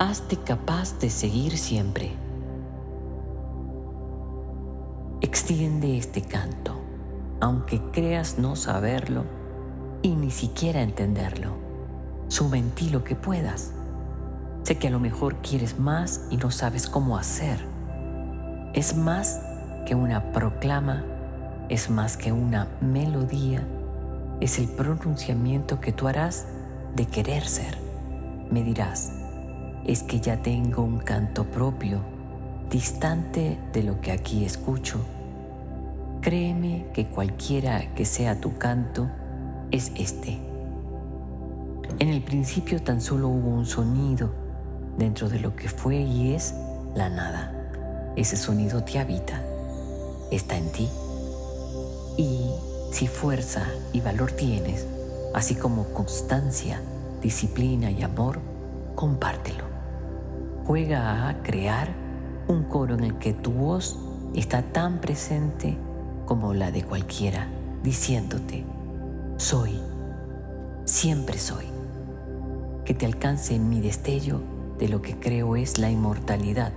hazte 0.00 0.38
capaz 0.38 0.98
de 0.98 1.10
seguir 1.10 1.58
siempre. 1.58 2.10
Extiende 5.20 5.98
este 5.98 6.22
canto, 6.22 6.80
aunque 7.38 7.82
creas 7.92 8.38
no 8.38 8.56
saberlo 8.56 9.24
y 10.00 10.14
ni 10.16 10.30
siquiera 10.30 10.80
entenderlo. 10.80 11.50
Suma 12.28 12.56
en 12.56 12.70
ti 12.70 12.88
lo 12.88 13.04
que 13.04 13.14
puedas. 13.14 13.72
Sé 14.62 14.78
que 14.78 14.88
a 14.88 14.90
lo 14.90 15.00
mejor 15.00 15.36
quieres 15.42 15.78
más 15.78 16.22
y 16.30 16.38
no 16.38 16.50
sabes 16.50 16.86
cómo 16.86 17.18
hacer. 17.18 17.58
Es 18.72 18.96
más 18.96 19.42
que 19.84 19.94
una 19.94 20.32
proclama, 20.32 21.04
es 21.68 21.90
más 21.90 22.16
que 22.16 22.32
una 22.32 22.68
melodía, 22.80 23.62
es 24.40 24.58
el 24.58 24.68
pronunciamiento 24.68 25.78
que 25.78 25.92
tú 25.92 26.08
harás 26.08 26.46
de 26.96 27.04
querer 27.04 27.46
ser. 27.46 27.76
Me 28.50 28.62
dirás, 28.62 29.19
es 29.84 30.02
que 30.02 30.20
ya 30.20 30.42
tengo 30.42 30.82
un 30.82 30.98
canto 30.98 31.44
propio, 31.44 32.00
distante 32.70 33.58
de 33.72 33.82
lo 33.82 34.00
que 34.00 34.12
aquí 34.12 34.44
escucho. 34.44 34.98
Créeme 36.20 36.86
que 36.92 37.06
cualquiera 37.06 37.94
que 37.94 38.04
sea 38.04 38.40
tu 38.40 38.56
canto 38.58 39.08
es 39.70 39.92
este. 39.96 40.38
En 41.98 42.08
el 42.08 42.22
principio 42.22 42.82
tan 42.82 43.00
solo 43.00 43.28
hubo 43.28 43.50
un 43.50 43.66
sonido 43.66 44.30
dentro 44.98 45.28
de 45.28 45.40
lo 45.40 45.56
que 45.56 45.68
fue 45.68 45.96
y 45.96 46.34
es 46.34 46.54
la 46.94 47.08
nada. 47.08 47.52
Ese 48.16 48.36
sonido 48.36 48.84
te 48.84 48.98
habita, 48.98 49.42
está 50.30 50.56
en 50.56 50.70
ti. 50.72 50.88
Y 52.16 52.50
si 52.92 53.06
fuerza 53.06 53.66
y 53.92 54.00
valor 54.00 54.32
tienes, 54.32 54.86
así 55.34 55.54
como 55.54 55.84
constancia, 55.94 56.80
disciplina 57.22 57.90
y 57.90 58.02
amor, 58.02 58.40
compártelo. 59.00 59.64
Juega 60.66 61.26
a 61.26 61.42
crear 61.42 61.88
un 62.48 62.64
coro 62.64 62.92
en 62.96 63.04
el 63.04 63.16
que 63.16 63.32
tu 63.32 63.50
voz 63.50 63.98
está 64.34 64.60
tan 64.60 65.00
presente 65.00 65.78
como 66.26 66.52
la 66.52 66.70
de 66.70 66.84
cualquiera, 66.84 67.48
diciéndote, 67.82 68.62
soy, 69.38 69.80
siempre 70.84 71.38
soy. 71.38 71.64
Que 72.84 72.92
te 72.92 73.06
alcance 73.06 73.58
mi 73.58 73.80
destello 73.80 74.42
de 74.78 74.88
lo 74.90 75.00
que 75.00 75.18
creo 75.18 75.56
es 75.56 75.78
la 75.78 75.90
inmortalidad, 75.90 76.74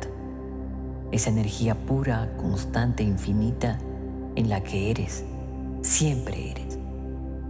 esa 1.12 1.30
energía 1.30 1.76
pura, 1.76 2.38
constante, 2.38 3.04
infinita 3.04 3.80
en 4.38 4.48
la 4.48 4.64
que 4.64 4.92
eres, 4.92 5.26
siempre 5.82 6.52
eres. 6.52 6.80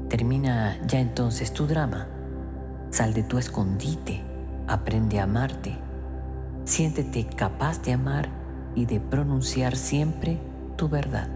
Termina 0.10 0.80
ya 0.88 1.00
entonces 1.00 1.54
tu 1.54 1.68
drama, 1.68 2.08
sal 2.90 3.14
de 3.14 3.22
tu 3.22 3.38
escondite, 3.38 4.33
aprende 4.67 5.19
a 5.19 5.23
amarte, 5.23 5.78
siéntete 6.66 7.25
capaz 7.25 7.81
de 7.81 7.94
amar 7.94 8.30
y 8.75 8.86
de 8.86 9.00
pronunciar 9.00 9.75
siempre 9.75 10.39
tu 10.78 10.89
verdad. 10.89 11.30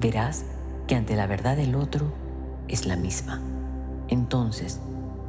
Verás 0.00 0.44
que 0.86 0.94
ante 0.94 1.16
la 1.16 1.26
verdad 1.26 1.56
del 1.56 1.74
otro 1.74 2.12
es 2.68 2.86
la 2.86 2.96
misma. 2.96 3.40
Entonces, 4.08 4.80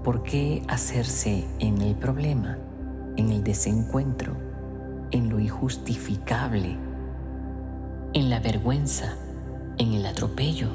¿por 0.03 0.23
qué 0.23 0.63
hacerse 0.67 1.45
en 1.59 1.81
el 1.81 1.95
problema, 1.95 2.57
en 3.17 3.29
el 3.29 3.43
desencuentro, 3.43 4.33
en 5.11 5.29
lo 5.29 5.39
injustificable, 5.39 6.77
en 8.13 8.29
la 8.29 8.39
vergüenza, 8.39 9.15
en 9.77 9.93
el 9.93 10.05
atropello? 10.05 10.69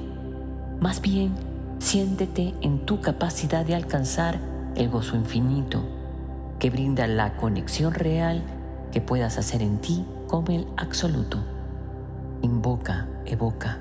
Más 0.81 1.01
bien, 1.01 1.33
siéntete 1.79 2.55
en 2.61 2.85
tu 2.85 3.01
capacidad 3.01 3.65
de 3.65 3.75
alcanzar 3.75 4.39
el 4.75 4.91
gozo 4.91 5.17
infinito 5.17 5.96
que 6.59 6.71
brinda 6.71 7.07
la 7.07 7.37
conexión 7.37 7.95
real 7.95 8.43
que 8.93 9.01
puedas 9.01 9.39
hacer 9.39 9.63
en 9.63 9.79
ti 9.79 10.07
como 10.27 10.49
el 10.53 10.67
absoluto. 10.77 11.39
Invoca, 12.43 13.09
evoca, 13.27 13.79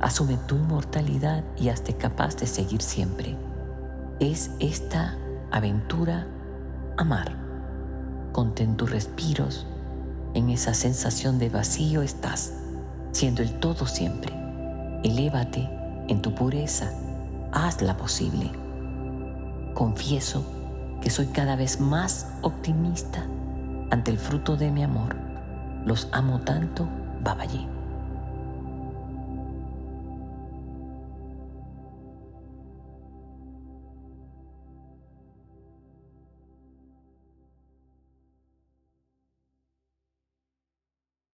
asume 0.00 0.36
tu 0.46 0.56
inmortalidad 0.56 1.44
y 1.56 1.68
hazte 1.68 1.94
capaz 1.94 2.36
de 2.36 2.46
seguir 2.46 2.82
siempre. 2.82 3.36
Es 4.18 4.50
esta 4.58 5.16
aventura 5.50 6.26
amar. 6.96 7.36
Contén 8.32 8.76
tus 8.76 8.90
respiros, 8.90 9.66
en 10.34 10.50
esa 10.50 10.74
sensación 10.74 11.38
de 11.38 11.48
vacío 11.48 12.02
estás, 12.02 12.54
siendo 13.12 13.42
el 13.42 13.58
todo 13.58 13.86
siempre. 13.86 14.32
Elévate 15.02 15.68
en 16.08 16.22
tu 16.22 16.34
pureza, 16.34 16.92
hazla 17.52 17.96
posible. 17.96 18.50
Confieso 19.74 20.59
que 21.00 21.10
soy 21.10 21.26
cada 21.26 21.56
vez 21.56 21.80
más 21.80 22.32
optimista 22.42 23.24
ante 23.90 24.10
el 24.10 24.18
fruto 24.18 24.56
de 24.56 24.70
mi 24.70 24.82
amor. 24.82 25.16
Los 25.84 26.08
amo 26.12 26.40
tanto, 26.40 26.86
Babaji. 27.22 27.79